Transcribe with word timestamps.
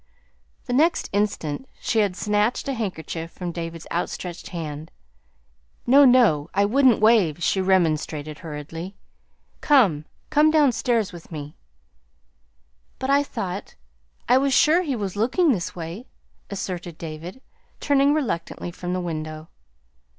The 0.65 0.73
next 0.73 1.09
instant 1.13 1.69
she 1.79 1.99
had 1.99 2.15
snatched 2.15 2.67
a 2.67 2.73
handkerchief 2.73 3.29
from 3.29 3.51
David's 3.51 3.85
outstretched 3.91 4.47
hand. 4.47 4.89
"No 5.85 6.05
no 6.05 6.49
I 6.55 6.65
wouldn't 6.65 6.99
wave," 6.99 7.43
she 7.43 7.61
remonstrated 7.61 8.39
hurriedly. 8.39 8.95
"Come 9.61 10.05
come 10.31 10.49
downstairs 10.49 11.13
with 11.13 11.31
me." 11.31 11.55
"But 12.97 13.11
I 13.11 13.21
thought 13.21 13.75
I 14.27 14.39
was 14.39 14.55
sure 14.55 14.81
he 14.81 14.95
was 14.95 15.15
looking 15.15 15.51
this 15.51 15.75
way," 15.75 16.07
asserted 16.49 16.97
David, 16.97 17.39
turning 17.79 18.15
reluctantly 18.15 18.71
from 18.71 18.93
the 18.93 19.01
window. 19.01 19.49